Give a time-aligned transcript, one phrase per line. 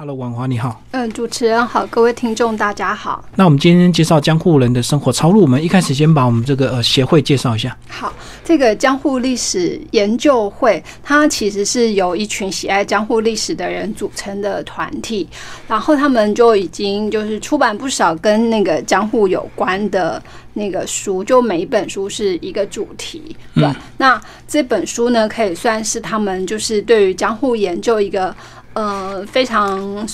[0.00, 0.82] Hello，婉华你好。
[0.92, 3.22] 嗯，主持人好，各位听众大家好。
[3.36, 7.76] 那我们今天介绍江户人的生活超入，我们一开始先把我们这个呃协会介绍一下。
[7.86, 8.10] 好，
[8.42, 15.28] 这个江户历史研究会，它其实是由一群喜爱江户历史的人组成的团体，
[15.68, 20.22] 然后他们就已经就是出版不少跟那个江户有关的
[20.54, 23.36] 那个书，就每一本书是一个主题。
[23.54, 28.34] 对，那这本书呢，可以算是他们就是对于江户研究一个。
[28.72, 30.06] 呃，非常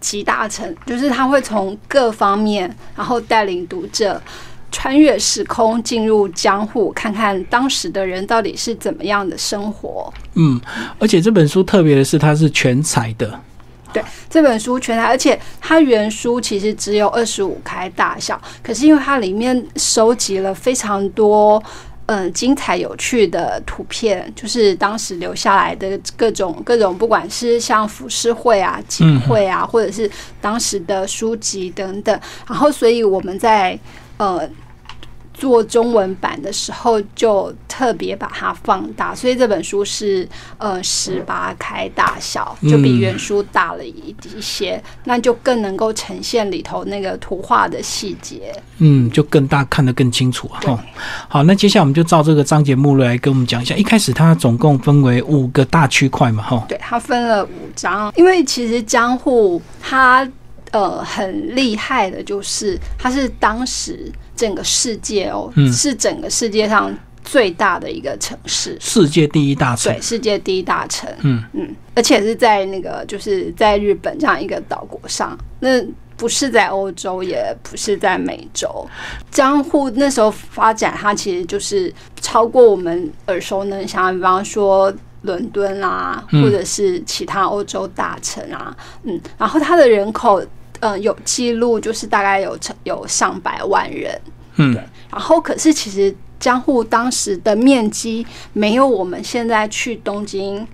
[0.00, 4.20] 集大成，就是他会从各方面，然后带领读者
[4.70, 10.12] 穿越时空，进入江户，看看当时的人到底是怎么样的生活。
[10.34, 10.60] 嗯，
[10.98, 13.40] 而且这本书特别的是，它是全彩的。
[13.92, 21.62] 对，这本书全彩，而且它原书其实只有二十五开大小，可是因为它里面收集了非常多。
[22.06, 32.20] 嗯，精彩有趣的图片，就是当时留下来的各种各种，不管是像浮世绘啊、景绘啊，或者是当时的书籍等等。
[32.46, 33.78] 然后，所以我们在
[34.16, 34.48] 呃。
[35.34, 48.54] 做中文版的时候，就特别把它放大，所以这本书是呃十八开大小，就比原书大了一一些，那就更能够呈现里头那个图画的细节。
[48.78, 50.78] 嗯，就更大，看得更清楚哈。
[51.28, 53.74] 好，那接下来我们就照这个章节目录来跟我们讲一下。
[53.74, 56.64] 一开始它总共分为五个大区块嘛，哈。
[56.68, 60.28] 对，它分了五章，因为其实江户它
[60.72, 64.10] 呃很厉害的，就是它是当时。
[64.34, 66.92] 整个世界哦，是整个世界上
[67.22, 75.80] 最大的一个城市，世界第一大城，对，世界第一大城，嗯嗯，而且是在那个就是在日本这样一个岛国上，那
[76.16, 78.84] 不是在欧洲，也不是在美洲。
[79.30, 90.42] 江户那时候发展，它其实就是超过我们耳熟能详，比方说伦敦啊，或者是其他欧洲大城啊，嗯，然后它的人口。
[90.82, 94.20] 嗯，有记录就是大概有成有上百万人，
[94.56, 94.82] 嗯，对。
[95.12, 100.66] 然后可是其实江户当时的面积没有我们现在去东京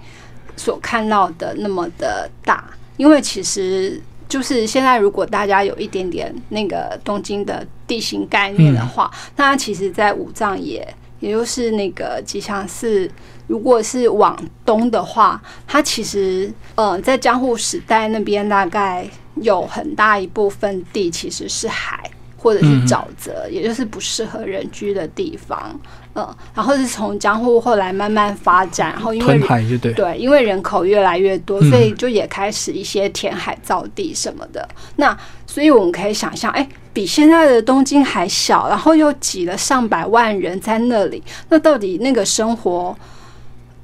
[0.57, 2.65] 所看到的那么的大，
[2.97, 10.87] 因为其实就是现在如果大家有一点点那个东京的地形概念的话，那其实，在武藏野，
[11.21, 13.11] 也就是那个吉祥寺，
[13.47, 19.09] 如果是往东的话，它其实呃在江户时代那边大概。
[19.41, 25.81] 有很大一部分地其实是海或者是沼泽，也就是不适合人居的地方。
[26.19, 29.39] 嗯，然后是从江户后来慢慢发展，然后因为
[29.79, 34.69] 对对，因为人口越来越多，所以就也开始一些填海造地什么的。
[34.97, 42.97] 那所以我们可以想象，哎，比现在的东京还小，然后又挤了上百万人在那里，那到底那个生活？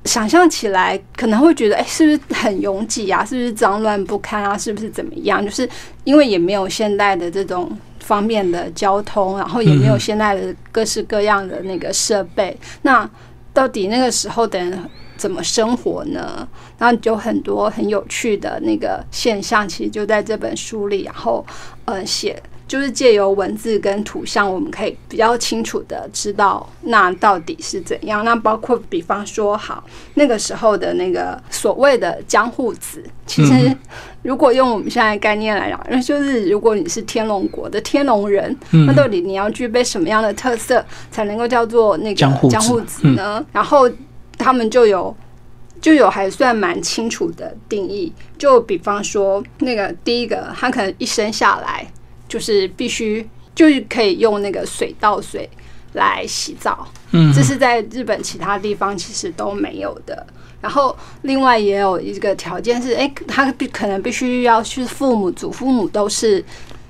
[0.04, 3.24] 想象起来可能会觉得，哎，是不是很拥挤啊？
[3.24, 4.58] 是不是脏乱不堪啊？
[4.58, 5.42] 是不是怎么样？
[5.42, 5.66] 就是
[6.04, 7.74] 因为也没有现代的这种
[8.04, 12.56] 方面的交通，然后也没有现在的各式各样的那个设备。
[12.82, 13.08] 那
[13.52, 16.46] 到底那个时候的人怎么生活呢？
[16.78, 21.44] 然后就很多很有趣的那个现象，其实就在这本书里，然后
[21.86, 22.40] 呃写。
[22.74, 28.24] 就是借由文字跟图像，我们可以比较清楚的知道那到底是怎样。
[28.24, 33.72] 那包括比方说，好那个时候的那个所谓的江户子，其实
[34.22, 38.52] 如果用我们现在概念来讲，那就是如果你是天龙国的天龙人，
[38.88, 43.46] 那到底你要具备什么样的特色才能够叫做那个江户子呢？
[43.52, 43.88] 然后
[44.36, 45.16] 他们就有
[45.80, 48.12] 就有还算蛮清楚的定义。
[48.36, 51.86] 就比方说，那个第一个，他可能一生下来。
[52.34, 53.24] 就是必须
[53.54, 55.48] 就是可以用那个水稻水
[55.92, 60.26] 来洗澡，嗯，这是在日本其他地方其实都没有的。
[60.60, 66.44] 然后另外也有一个条件是，哎，他必可能必须要去父母祖父母都是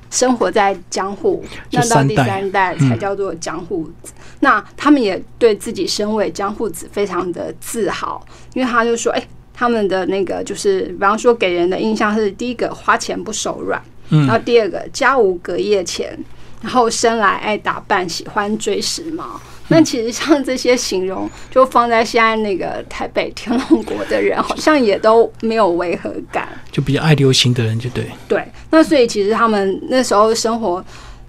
[0.08, 4.14] 生活在江户，那到第三代才叫做江户子。
[4.40, 9.22] 那他们也对自己身为江户子非常的自豪，因为他就说，哎，
[9.52, 13.78] 他们的那个就是，比方说给人的印象是第一个花钱不手软。
[14.20, 16.18] 然后第二个家无隔夜钱，
[16.62, 19.24] 然后生来爱打扮，喜欢追时髦。
[19.68, 26.48] 那其实像这些形容，就放在现在那个台北天龙国的人，好像也都没有违和感。
[26.70, 28.06] 就比较爱流行的人，就对。
[28.28, 30.84] 对，那所以其实他们那时候生活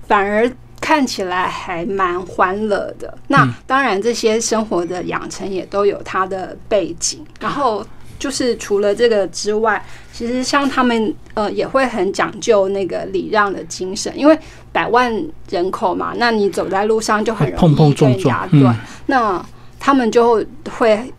[0.07, 0.51] 反而
[0.81, 3.17] 看起来还蛮欢乐的。
[3.27, 7.25] 那当然，这些生活的养成也都有它的背景。
[7.39, 7.85] 然后。
[8.17, 9.85] 就是除了这个之外，
[10.17, 14.39] 其实像他们呃也会很讲究那个礼让的精神，因为
[14.71, 15.13] 百万
[15.49, 18.65] 人口嘛，那你走在路上就很容易被人家对，
[19.07, 19.45] 那
[19.77, 20.41] 他们就
[20.77, 21.13] 会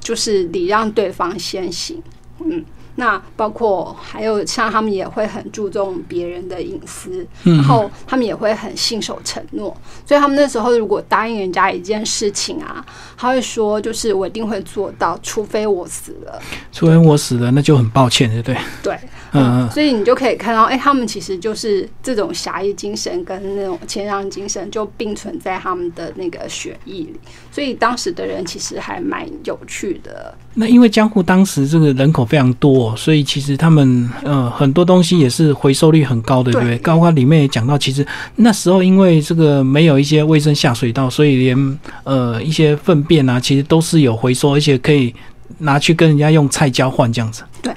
[0.00, 2.02] 就是礼让对方先行，
[2.44, 2.62] 嗯，
[2.96, 9.74] 那包括还有像他们也会很注重别人的隐私，嗯然后他们也会很信守承诺。
[10.06, 12.84] 所以他们那时候如果答应人家一件事情啊，
[13.16, 16.40] 他会说就是我一定会做到，除非我死了。
[16.70, 18.58] 除非我死了，那就很抱歉，对不对？
[18.82, 18.98] 对，
[19.32, 27.14] 嗯嗯所以你就可以看到，哎、他们其实就是这种侠义精神跟那种谦让精神就并存在他们的那个血液里，
[27.50, 30.34] 所以当时的人其实还蛮有趣的。
[30.54, 36.76] 那因为江户当时这个人口非常多，所以其实他们呃很多东西也是回收率很高的，对不对？
[36.78, 38.06] 刚刚里面也讲到，其实
[38.36, 45.14] 那时候因为这个没有一些卫生下水道，所以连呃一些粪便啊，其实都是有回收，而且可以
[45.58, 47.42] 拿去跟人家用菜交换这样子。
[47.62, 47.72] 对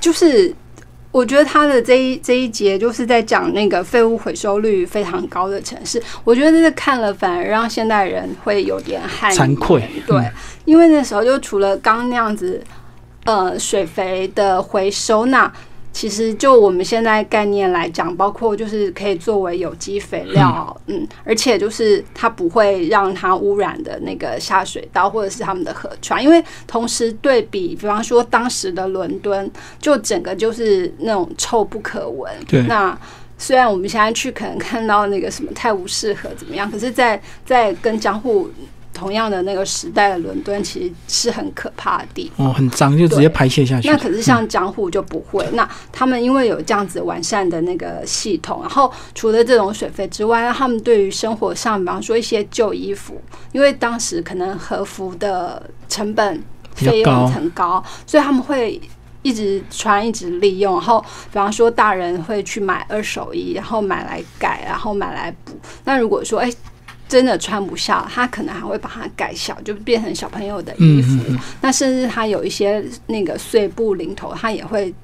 [0.00, 0.54] 就是
[1.12, 10.32] 我觉得他的这一这一节就是在讲那个废物回收率非常高的城市，我觉得这个看了反而让现代人会有点汗惭愧对，嗯。
[10.64, 12.62] 因为那时候就除了刚那样子，
[13.24, 15.52] 呃，水肥的回收，那
[15.92, 29.50] 其实就我们现在概念来讲，包括就是可以作为有机肥料，嗯而且就是它不会让它污染的那个下水道或者是他们的河川，因为同时对比，比方说当时的伦敦，
[29.80, 32.32] 就整个就是那种臭不可闻。
[32.46, 32.96] 对那
[33.36, 38.50] 虽然我们现在去可能看到那个什么泰晤士河怎么样，可是在，在跟江户
[39.00, 42.46] 同样的那个时代的伦敦，其实是很可怕的地方。
[42.46, 43.88] 哦，很脏，就直接排泄下去。
[43.88, 53.18] 那可是像江户就不会，那他们因为有这样子完善的那个系统，然后除了这种水费之外，他们对于生活上，比方说一些旧衣服，
[53.52, 56.42] 因为当时可能和服的成本
[56.74, 58.78] 费用很高，所以他们会。
[59.22, 65.52] 一直穿，一直利用，然后比方说大人会去买二手衣，然后买来改，然后买来补。
[65.84, 66.50] 那如果说哎、
[67.10, 71.18] 真的穿不下，他可能还会把它改小，就变成小朋友的衣服。
[71.60, 74.94] 那甚至他有一些那个碎布零头，他也会。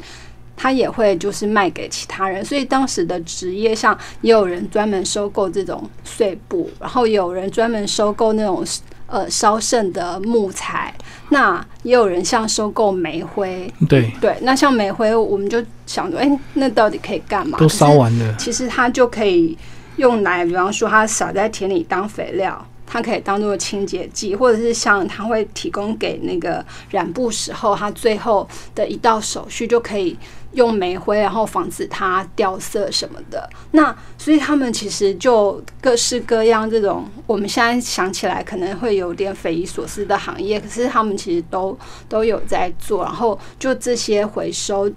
[0.59, 8.65] 他也会就是卖给其他人，所以当时的职业上也有人专门收购这种碎布，然后也有人专门收购那种
[9.07, 10.95] 呃烧剩的木材，
[11.29, 17.59] 那也有人像收购煤灰，对，对，那像煤灰我们就想着，哎、那到底可以干嘛？
[17.59, 18.35] 都烧完了。
[18.39, 19.55] 其实它就可以
[19.97, 30.17] 用来，比方说它撒在田里当肥料，它可以当做清洁剂，或者是像它会提供给那个染布时候，它最后的一道手续就可以
[30.53, 33.49] 用煤灰，然后防止它掉色什么的。
[33.73, 41.77] 那所以他们其实就各式各样这种，我们现在想起来可能会有点匪夷所思的行业，可是他们其实都
[42.09, 44.91] 都有在做，然后就这些回收。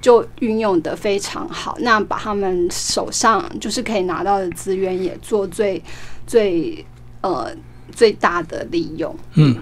[0.00, 5.82] 就运用的非常好，那把他们手上就是可以拿到的资源也做最
[6.26, 6.84] 最
[7.22, 7.50] 呃
[7.92, 9.14] 最大的利用。
[9.34, 9.56] 嗯，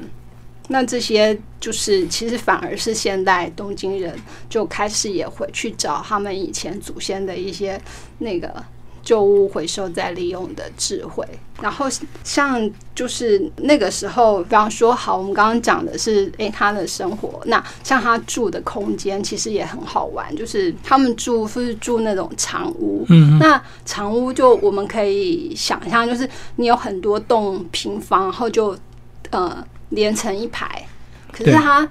[0.68, 4.14] 那这些就是其实反而是现代东京人
[4.48, 7.80] 就开始也会去找他们以前祖先的一些
[8.18, 8.62] 那个
[9.04, 11.24] 旧物回收再利用的智慧。
[11.62, 11.86] 然后
[12.24, 28.76] 像就是那个时候，比方说好，我们刚刚讲的是诶、他的生活，那像他住的空间其实也很好玩，就是他们住是住那种长屋，嗯嗯那长屋就我们可以想象，就是你有很多栋平房，然后就
[29.30, 30.84] 呃连成一排。
[31.30, 31.88] 可是对它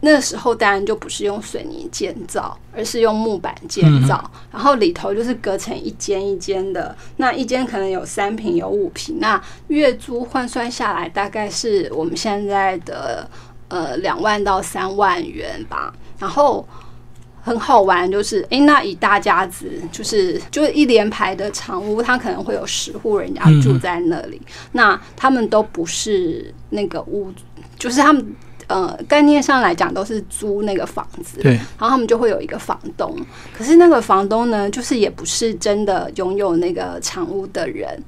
[0.00, 6.96] 那时候当然就不是用水泥建造，而是用木板建造，然后里头就是隔成一间一间的。
[7.16, 13.28] 那一间可能有三平有五平，那月租换算下来大概是我们现在的
[13.66, 15.92] 呃两万到三万元吧。
[16.18, 16.66] 然后
[17.42, 24.40] 很好玩，就是诶，那一大家子就是就是一连排的长屋，它可能会有十户人家住在那里。
[24.72, 27.32] 那他们都不是那个屋，
[27.78, 28.24] 就是他们
[28.68, 33.14] 呃概念上来讲都是租那个房子，对，然后他们就会有一个房东。
[33.52, 38.02] 可是那个房东呢，就是也不是真的拥有那个长屋的人，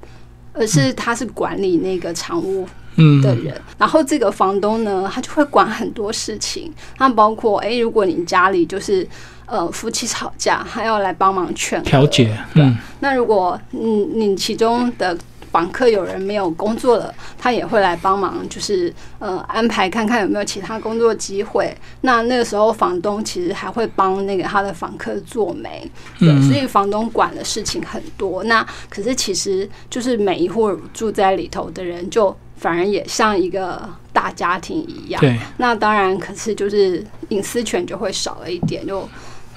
[0.52, 9.06] 而是他是管理那个长屋嗯，的人，然后这个房东呢，他就会管很多事情，那包括诶，如果你家里就是
[9.46, 15.16] 呃夫妻吵架，他要来帮忙劝调解，嗯，那如果嗯你其中的
[15.50, 21.76] 访客有人没有工作了，他也会来帮忙，就是呃安排看看有没有其他工作机会。
[22.02, 28.44] 那那个时候房东其实还会帮那个他的访客做媒，对，嗯所以房东管的事情很多。
[28.44, 32.36] 那可是其实就是每一户住在里头的人就。
[32.60, 39.08] 反而也像一个大家庭一样，对，那当然，可是就是隐私权就会少了一点，就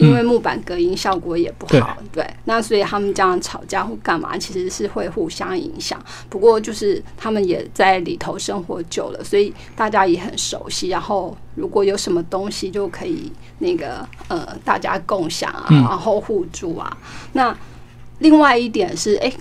[0.04, 6.00] 因为木板隔音效果也不好，对，那所以他们这样吵架或干嘛，其实是会互相影响。
[6.30, 10.90] 不过就是他们也在里头生活久了，所以大家也很熟悉。
[10.90, 16.98] 然后如果有什么东西，就可以那个呃大家共享啊，然后互助啊。
[17.32, 17.56] 那
[18.20, 19.32] 另外一点是，哎，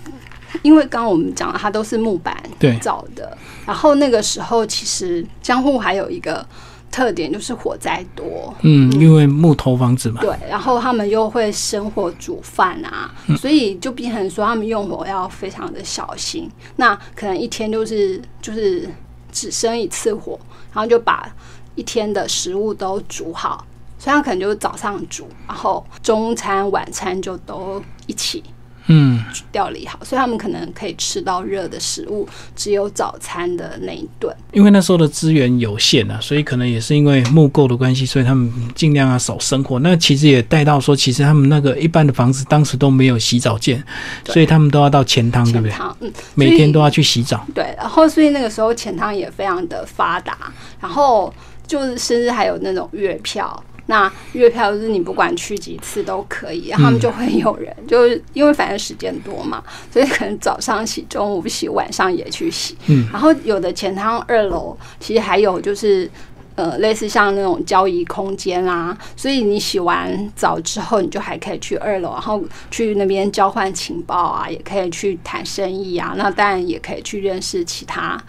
[0.63, 2.37] 因为刚刚我们讲了，它都是木板
[2.81, 6.47] 造的，然后那个时候其实江户还有一个。
[6.93, 10.21] 特点就是火灾多，嗯，因为木头房子嘛。
[10.21, 16.49] 对，然后他们又会生火煮饭啊，所以就变成说他们用火要非常的小心。
[16.77, 18.87] 那可能一天就是就是
[19.33, 20.39] 只生一次火，
[20.73, 21.27] 然后就把
[21.75, 23.67] 一天的食物都煮好，
[23.99, 28.45] 所以他可能就是早上煮，然后中餐晚餐就都一起。
[28.87, 34.35] 嗯，料理好，所以他们可能可以吃到热的食物，只有早餐的那一顿。
[34.53, 39.79] 因为那时候的资源有限啊，所以可能也是因为木构的关系，所以他们尽量要少生火。
[39.79, 43.83] 那其实也带到说，其实他们那个一般的房子当时都没有洗澡间，
[44.25, 45.73] 所以他们都要到钱汤，对不对？
[46.01, 47.47] 嗯，每天都要去洗澡。
[47.55, 51.33] 对，然后所以那个时候钱汤也非常的发达，然后
[51.67, 53.63] 就是甚至还有那种月票。
[53.87, 62.77] 那月票就是你不管去几次都可以，他们就会有人，就是因为反正时间多嘛，所以可能早上洗，中午洗，晚上也去洗。
[62.87, 66.09] 嗯，然后有的前汤二楼其实还有就是
[66.55, 78.23] 呃类似像那种交易空间啦，所以你洗完澡之后，你就还可以去二楼，然后去那边交换情报啊，也可以去谈生意啊，那当然也可以去认识其他。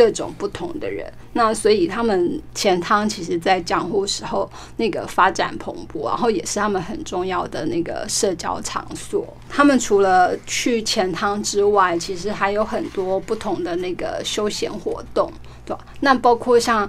[0.00, 9.28] 各种不同的人，那所以他们钱汤其实，在江户时候那个发展蓬勃，然后也是他们很重要的那个社交场所。
[9.50, 15.30] 他们除了去钱汤之外，其实还有很多不同的那个休闲活动，
[15.66, 15.84] 对吧？
[16.00, 16.88] 那包括像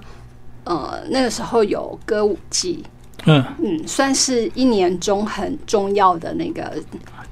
[0.63, 2.81] 呃那个时候有歌舞伎，
[3.25, 6.81] 嗯嗯，算是一年中很重要的那个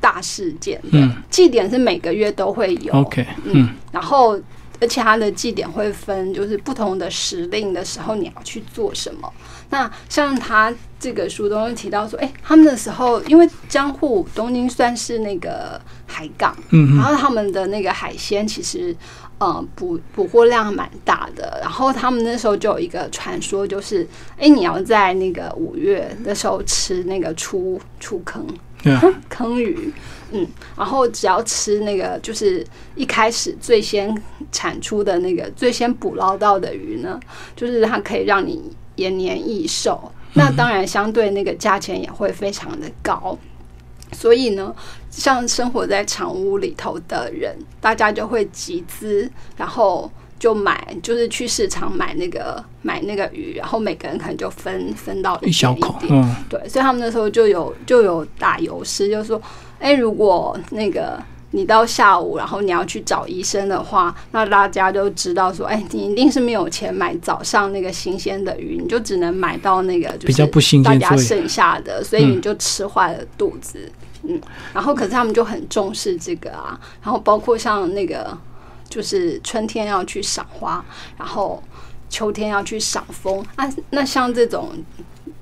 [0.01, 0.77] 大事件。
[0.91, 2.93] 嗯，祭典是每个月都会有。
[2.95, 4.37] OK，嗯，然后。
[4.81, 9.31] 而且它的祭典会分，就是不同的时令的时候，你要去做什么。
[9.71, 18.95] 那像他这个书中提到说，哎，他们的时候，因为江户东京算是那个海港，嗯，然后他们的那个海鲜其实，
[19.37, 21.59] 呃，捕捕获量蛮大的。
[21.61, 24.07] 然后他们那时候就有一个传说，就是，
[24.39, 28.43] 哎，你要在那个五月的时候吃那个出出坑。
[29.29, 29.91] 坑鱼，
[30.31, 34.15] 嗯，然后只要吃那个，就是一开始最先
[34.51, 37.19] 产出的那个最先捕捞到的鱼呢，
[37.55, 40.11] 就是它可以让你延年益寿。
[40.33, 43.37] 那当然，相对那个价钱也会非常的高。
[44.11, 44.75] 所以呢，
[45.09, 50.11] 像生活在长屋里头的人，大家就会集资，然后。
[50.39, 59.39] 就买，就是去市场买那个买那个鱼，然后每个人可能就分分到一小口，嗯，对，所以他们那时候就有就有打油诗，就说，
[59.79, 73.91] 哎，如果那个你到下午，然后你要去找医生的话，那大家就知道说，哎，你一定是没有钱买早上那个新鲜的鱼，你就只能买到那个比较不新鲜，大家剩下的，所以你就吃坏了肚子，
[74.23, 74.39] 嗯，
[74.73, 78.37] 然后可是他们就很重视这个啊，然后包括像那个。
[78.89, 80.83] 就是春天要去赏花，
[81.17, 81.63] 然后
[82.09, 83.71] 秋天要去赏枫啊。
[83.91, 84.71] 那像这种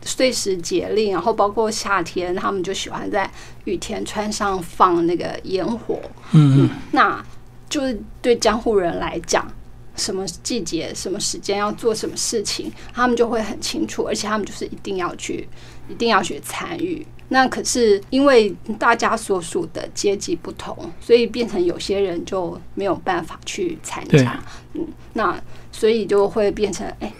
[0.03, 3.29] 碎石节令，然后包括夏天，他们就喜欢在
[3.63, 5.99] 雨田川上放那个烟火。
[6.33, 7.23] 嗯嗯，那
[7.69, 9.49] 就是对江户人来讲，
[9.95, 15.47] 什么季节、什么时间要做什么事情，他们就会很清楚，而且他们就是一定要去，
[15.89, 17.05] 一定要去参与。
[17.29, 24.41] 那可是因为大家所属的阶级不同，所以变成有些人就没有办法去参加。
[24.73, 25.39] 嗯，那
[25.71, 27.11] 所以就会变成，哎，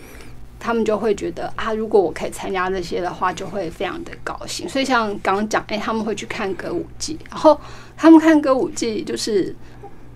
[0.60, 4.68] 他们就会觉得啊，如果我可以参加这些的话，就会非常的高兴。
[4.68, 7.60] 所以像刚刚讲，哎，他们会去看歌舞伎，然后
[7.96, 9.56] 他们看歌舞伎就是。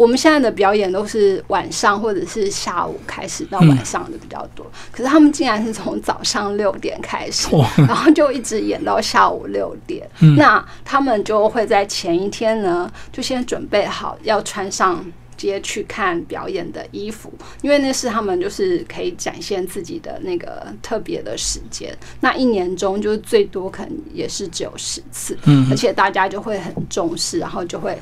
[0.02, 10.10] 我们现在的表演都是晚上或者是下午开始到晚上的比较多，可是他们竟然是从早上六点开始，然后就一直演到下午六点。
[10.36, 15.06] 那他们就会在前一天呢，就先准备好要穿上
[15.38, 17.32] 街去看表演的衣服，
[17.62, 21.96] 因为那是他们就是可以展现自己的那个特别的时间。
[22.20, 25.38] 那一年中就是最多可能也是只有十次，
[25.70, 27.96] 而且大家就会很重视，然后就会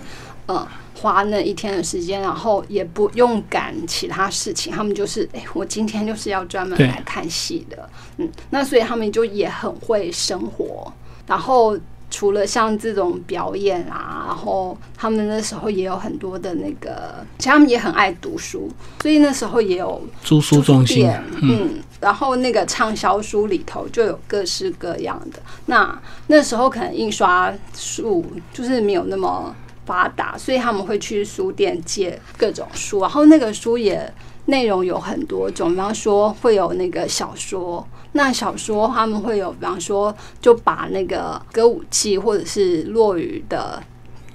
[0.49, 0.67] 嗯。
[1.01, 10.91] 花那一天的时间，然后也不用赶其他事情，他们就是哎，我今天就是要专门来看戏的，嗯，那所以他们就也很会生活。
[11.25, 11.79] 然后
[12.11, 18.69] 除了像这种表演啊，然后他们那时候也有很多的那个，其实他们也很爱读书，
[19.01, 21.09] 所以那时候也有租书中心，
[21.41, 25.39] 嗯，然后那个畅销书里头就有各式各样的。
[25.67, 29.55] 那那时候可能印刷术就是没有那么
[29.89, 34.13] 发达，所以他们会去书店借各种书，然后那个书也
[34.45, 37.83] 内容有很多种，比方说会有那个小说。
[38.11, 43.81] 那小说他们会有，比方说就把那个歌舞伎或者是落语的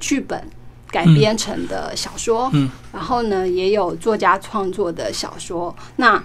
[0.01, 0.43] 剧本
[0.91, 6.21] 改编成的小说，嗯，然后呢也有作家创作的小说，那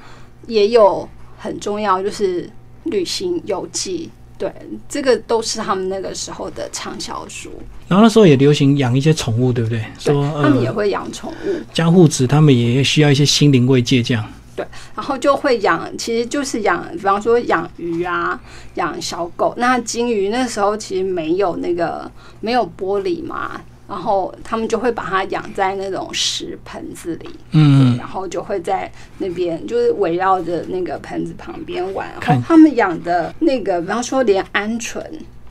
[0.48, 1.08] 也有
[1.38, 2.50] 很重要就是
[2.86, 4.10] 旅行游记，
[4.40, 4.50] 对，
[4.88, 7.52] 这个都是他们那个时候的畅销书。
[7.90, 9.84] 然后那时候也流行养一些宠物，对不对？
[10.02, 11.56] 对，说他们也呃，会养宠物。
[11.74, 14.26] 家护子他们也需要一些心灵慰藉，这样。
[14.56, 14.66] 对
[14.96, 18.40] 然后就会养，其实就是养，比方说养鱼啊，
[18.76, 19.54] 养小狗。
[19.58, 32.08] 那金鱼那时候其实没有那个没有玻璃嘛，然后他们就会把它养在那种石盆子里，嗯，然后就会在那边就是围绕着那个盆子旁边玩。
[32.22, 35.04] 然后他们养的那个，比方说连鹌鹑，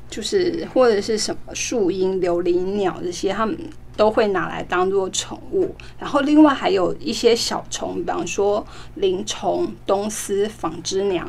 [0.09, 3.59] 就是或者是什么树鹰、琉璃鸟这些，他们
[3.97, 5.75] 都会拿来当做宠物。
[5.99, 8.65] 然后另外还有一些小虫，比方说
[8.95, 11.29] 灵虫、东丝、纺织娘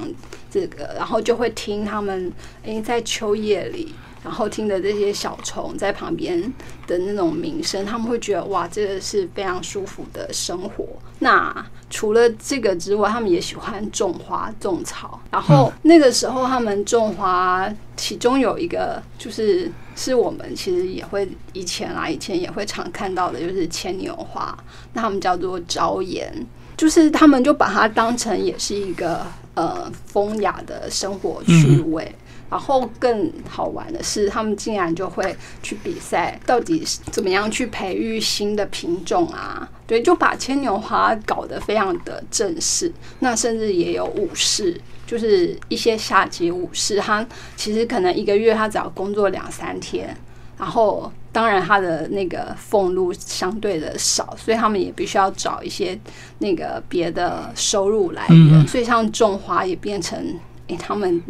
[0.51, 3.91] 这个，然后就会听他们诶在秋夜里。
[4.23, 6.41] 然后听着这些小虫在旁边
[6.85, 10.85] 的那种鸣声，他们会觉得哇，这个是非常舒服的生活。
[11.19, 15.19] 那除了这个之外，他们也喜欢种花、种草。
[15.31, 24.57] 然后那个时候他们种花，其中有一个就是是我们其实也会以前啊，以前也会常看到的，就是牵牛花。
[24.93, 26.31] 那他们叫做朝颜，
[26.77, 32.13] 就是他们就把它当成也是一个呃风雅的生活趣味。
[32.49, 39.69] 然后更好玩的是，他们竟然就会去比赛，到底是怎么样去培育新的品种啊？
[39.85, 42.91] 对，就把牵牛花搞得非常的正式。
[43.19, 47.23] 那甚至也有武士，就是一些下级武士，他
[47.55, 50.17] 其实可能一个月他只要工作两三天，
[50.57, 55.99] 然后当然他的那个俸禄相对的少，所以他们也必须要找一些
[56.39, 58.67] 那个别的收入来源。
[58.67, 60.17] 所以像种花也变成
[60.65, 61.21] 诶、他们。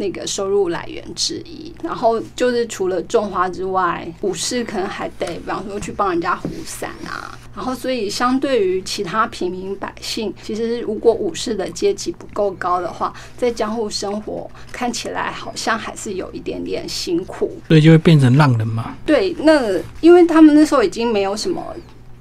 [0.00, 7.38] 那个收入来源之一，然后就是除了种花之外，武士可能还得，比方说去帮人家扶伞啊。
[7.54, 17.52] 然后，所以相对于其他平民百姓，其实如果武士的阶级不够高的话，在江户生活看起来好像还是有一点点辛苦。
[17.68, 18.96] 所以就会变成浪人嘛。
[19.04, 21.62] 对，那因为他们那时候已经没有什么。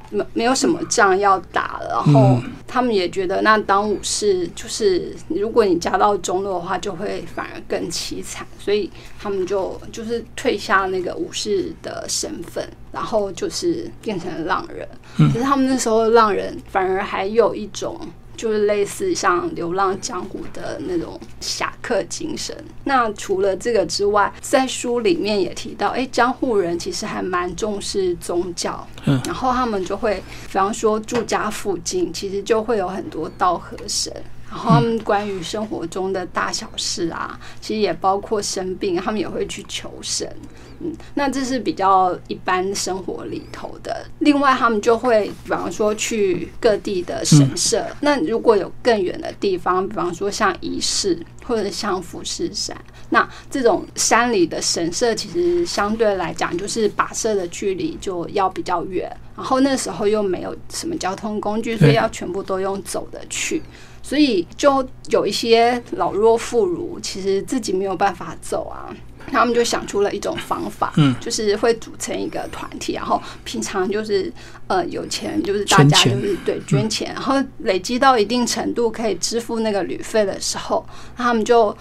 [0.10, 14.88] 没没有什么仗要打了，然后嗯他们也觉得，那当武士就是如果你家道中落的话，就会反而更凄惨，所以他们就就是退下那个武士的身份，然后就是变成浪人。
[15.18, 18.00] 嗯可是他们那时候浪人反而还有一种。
[18.40, 22.56] 就是类似像流浪江湖的那种侠客精神。
[22.86, 34.14] 那除了这个之外，在书里面也提到，哎、江户人其实还蛮重视宗教，嗯然后他们就会，比方说住家附近，其实就会有很多道和神。
[34.50, 40.34] 然后他们关于生活中的大小事啊，其实也包括生病，他们也会去求神。
[40.80, 44.06] 嗯，那这是比较一般生活里头的。
[44.20, 47.86] 另外，他们就会，比方说去各地的神社。
[48.02, 52.76] 那如果有更远的地方，比方说像仪式或者像富士山，
[53.10, 59.12] 那这种山里的神社，其实相对来讲，就是跋涉的距离就要比较远。
[59.36, 63.62] 然后那时候又没有什么交通工具，所以要全部都用走的去。
[64.02, 68.90] 所以就有一些老弱妇孺，其实自己没有办法走啊，
[69.32, 74.32] 他们就想出了一种方法，嗯就是会组成一个团体，然后平常就是
[74.68, 81.76] 呃有钱就是大家就是对捐钱，然后累积到一定程度可以支付那个旅费的时候，他们就。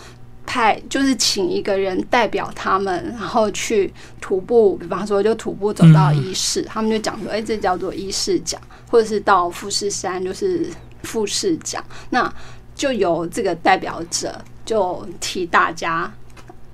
[0.51, 8.59] 派就是请一个人代表他们，然后去徒步，比方说就徒步走到伊势，他们就讲说，哎、这叫做伊势奖，
[8.91, 10.67] 或者是到富士山就是
[11.03, 12.33] 富士奖，那
[12.75, 16.11] 就由这个代表者就替大家。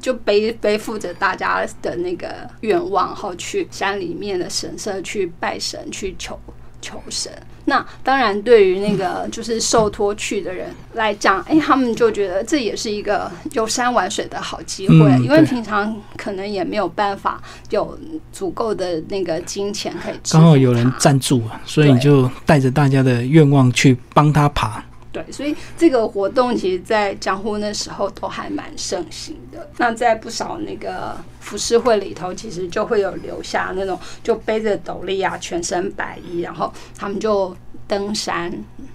[0.05, 2.29] 就背背负着大家的那个
[2.61, 6.38] 愿望，然后去山里面的神社去拜神，去求
[6.83, 7.33] 求神。
[7.64, 17.99] 那当然，对于那个就是受托去的人来讲，哎、他们就觉得这也是一个游山玩水的好机会，嗯因为平常可能也没有办法有
[18.31, 24.85] 足够的那个金钱可以刚好有人赞助啊，所以你就带着大家的愿望去帮他爬。
[25.14, 29.70] 对，所以这个活动其实，在江户那时候都还蛮盛行的。
[29.79, 38.53] 那在不少那个浮世绘里头，其实就会有留下那种就背着斗笠啊，全身白衣，然后他们就登山，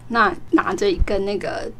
[0.09, 1.71] 那拿着一根那个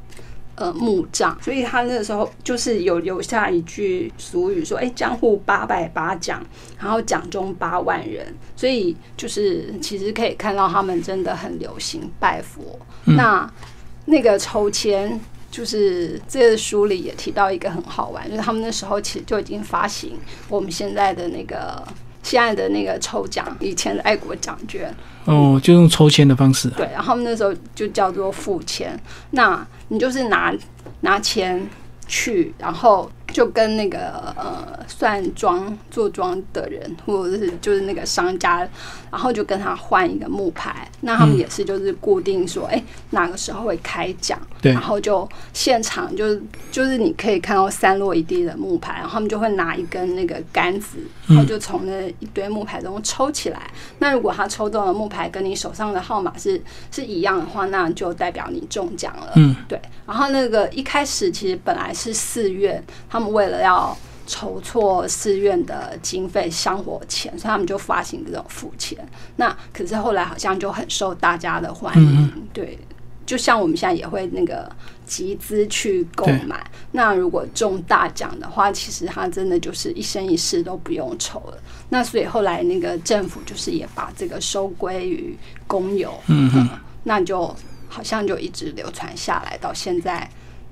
[0.55, 6.41] 呃木杖，所以他那个时候就是有留下一句俗语说：“哎，江户八百八将，
[6.79, 12.79] 然后奖中八万人。”所以就是其实可以看到他们真的很流行拜佛。
[13.03, 13.51] 那
[14.09, 15.19] 那个抽签，
[15.49, 20.17] 就是这个书里也提到一个很好玩，就是他们那时候其实就已经发行
[20.49, 21.81] 我们现在的那个
[22.23, 24.93] 现在的那个抽奖，以前的爱国奖券。
[25.25, 26.69] 哦，就用抽签的方式。
[26.69, 28.99] 对，然后他们那时候就叫做付签。
[29.31, 30.53] 那你就是拿
[31.01, 31.69] 拿钱
[32.07, 38.67] 去，然后就跟那个呃算庄做庄的人，或者是就是那个商家，
[39.11, 40.89] 然后就跟他换一个木牌。
[41.01, 46.35] 那他们也是就是固定说，哎，哪个时候会开奖，然后就现场就
[46.71, 53.71] 就是你可以看到散落一地的木牌，然后他们就会拿一根那个杆子，然后就从那一堆木牌中抽起来。
[53.99, 56.61] 那如果他抽中的木牌跟你手上的号码是
[56.91, 59.31] 是一样的话，那就代表你中奖了。
[59.35, 59.79] 嗯，对。
[60.05, 68.97] 然后那个一开始其实本来是四月，他们为了要筹措寺院的经费香火钱，所以他们就发行这种付钱。
[69.35, 72.77] 那可是后来好像就很受大家的欢迎，对。
[73.25, 74.67] 就像我们现在也会那个
[75.05, 81.57] 集资去购买，那如果中大奖的话，其实他真的就是一生一世都不用愁了。
[81.89, 86.67] 那所以后来那个政府就是也把这个收归于公有，嗯哼，
[87.03, 87.55] 那就
[87.87, 90.27] 好像就一直流传下来，到现在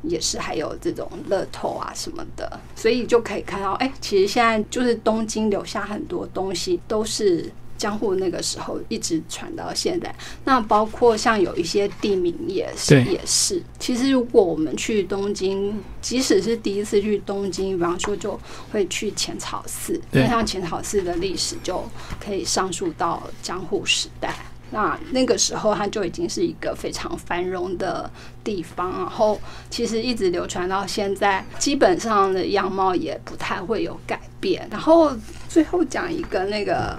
[0.10, 7.52] 也是还有这种乐透啊什么的，所以就可以看到，哎，其实现在就是东京留下很多东西都是。
[7.78, 10.12] 江户那个时候一直传到现在，
[10.46, 13.62] 那包括像有一些地名也是也是。
[13.78, 18.40] 其实如果我们去东京，即使是第一次去东京，比方说就
[18.72, 21.88] 会去浅草寺，那像浅草寺的历史就
[22.20, 24.34] 可以上溯到江户时代。
[24.72, 28.10] 那那个时候它就已经是一个非常繁荣的
[28.44, 34.68] 地方，然后其实一直流传到现在，基本上的样貌也不太会有改变。
[34.72, 35.12] 然后
[35.48, 36.98] 最后讲一个那个。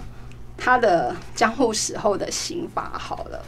[0.61, 3.41] 他的江户时候的刑罚好了，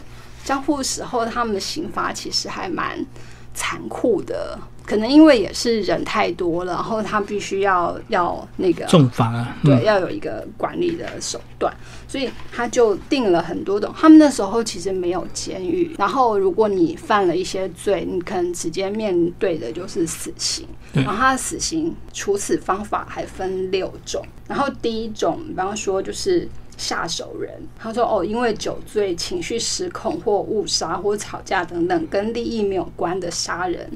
[0.44, 3.04] 江户时候他们的刑罚其实还蛮
[3.52, 4.56] 残酷的，
[4.90, 11.72] 可能因为也是人太多了，然后他必须要要那个重罚，对，要有一个管理的手段，
[12.08, 13.94] 所以他就定了很多种。
[13.96, 20.66] 他们那时候其实没有监狱，然后如果你犯了一些罪，你可能直接面对的就是死刑。
[20.92, 26.48] 然后他的死刑处死方法还分六种，然后第一种，比方说就是。
[26.80, 33.86] 下手人，他说：“哦，因为酒醉、情绪失控或误杀或吵架等等，跟利益没有关的杀人，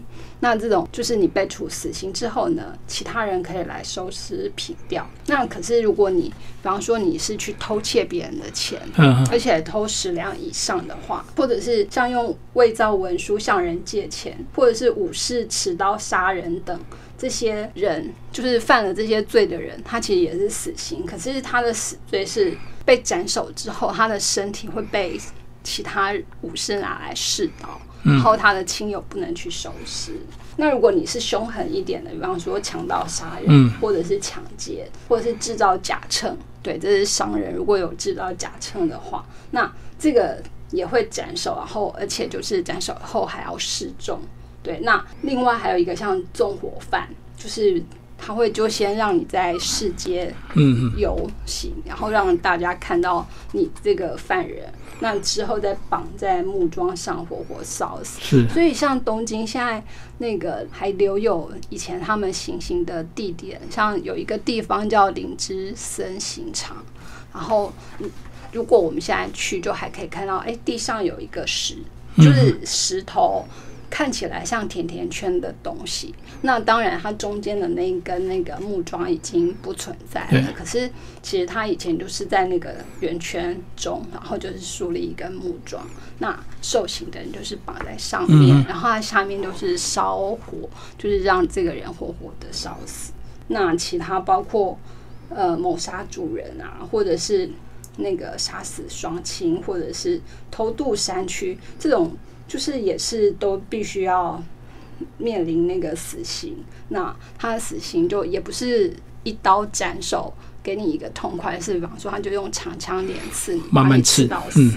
[0.41, 5.09] 那这种就是你被处死刑之后呢，其他人可以来收尸品掉。
[5.27, 6.35] 那可是如果你，比
[6.69, 8.79] 方说你是去偷窃别人的钱，
[9.31, 16.79] 而且偷十两以上的话，或者是像用伪造文书向人借钱，或者是武士持刀杀人等。”
[17.17, 21.07] 这些人就是犯了这些罪的人，他其实也是死刑。
[21.07, 22.53] 可是他的死罪是
[22.85, 25.19] 被斩首之后，他的身体会被
[25.63, 30.13] 其他武士拿来试刀，然后他的亲友不能去收尸。
[30.57, 37.55] 那如果你是凶狠一点的，比方说强盗杀人，或者是抢劫，或者是制造假秤，对，这是商人。
[37.55, 39.69] 如果有制造假秤的话，那
[39.99, 44.21] 这个也会斩首，然后而且就是斩首后还要示众。
[44.63, 47.83] 对，那另外还有一个像纵火犯，就是
[48.17, 50.35] 他会就先让你在世界
[50.97, 58.21] 游行，然后让大家看到你这个犯人，那之后再绑在木桩上活活烧死。
[58.23, 59.85] 是，所以像东京现在
[60.19, 66.77] 那个还留有以前他们行刑的地点，像有一个地方叫灵芝森刑场，
[67.33, 67.73] 然后
[68.53, 71.77] 如果我们现在去，就还可以看到，哎，地上有一个石，
[72.17, 73.45] 就是石头。
[73.95, 80.53] 看起来像甜甜圈的东西，那当然它中间的那一根那个木桩已经不存在了。
[80.53, 80.91] 可是
[81.23, 85.87] 其实它以前就是在那个圆圈中，然后就是竖立一根木桩。
[86.19, 93.13] 那受刑的人就是绑在上面，然后它下面就是烧火，就是让这个人活活的烧死。
[93.47, 94.77] 那其他包括
[95.29, 97.49] 呃谋杀主人啊，或者是
[97.99, 102.11] 那个杀死双亲，或者是偷渡山区这种。
[102.47, 104.43] 就是也是都必须要
[105.19, 106.57] 面临那个死刑，
[106.89, 114.71] 那他的死刑就也不是一刀斩首给你一个痛快，是比方说他就用长枪连刺你，慢慢刺到死。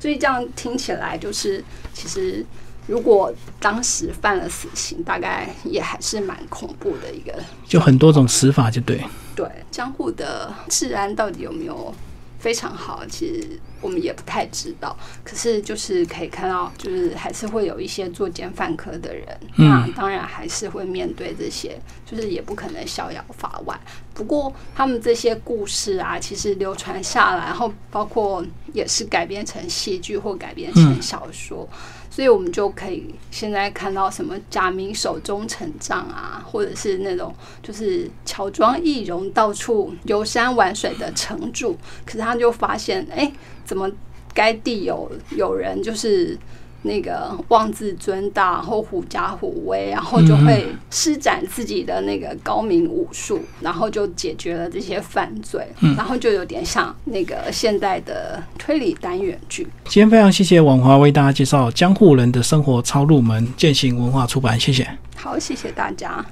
[0.00, 1.62] 所以这样听起来就是，
[1.94, 2.44] 其实
[2.88, 7.32] 如果当时犯了死刑，大概也还是蛮恐怖的一个。
[7.68, 9.00] 就很多种死法，就对。
[9.36, 11.94] 对，江户的治安到底有没有
[12.40, 14.96] 非常好，其实我们也不太知道。
[15.22, 23.78] 可是就是可以看到，就是还是会有一些作奸犯科的人，那当然还是会面对这些，就是也不可能逍遥法外。
[24.14, 31.68] 不过他们这些故事啊，其实流传下来，然后包括也是改编成戏剧或改编成小说。
[32.10, 43.32] 所以我们就可以现在看到什么假名手中成杖啊，或者是那种就是乔装易容到处游山玩水的城主，可是他就发现，哎，
[43.64, 43.90] 怎么
[44.34, 46.38] 该地有有人就是。
[46.84, 55.64] 那个妄自尊大，然后狐假虎威，然后就会施展自己的那个高明武术，然后就解决了这些犯罪，
[55.96, 59.62] 然后就有点像那个现代的推理单元剧。
[59.84, 64.84] 今天非常谢谢王华为大家介绍江户人的生活超入门，践行文化出版，谢谢。
[65.14, 66.26] 好，谢谢大家。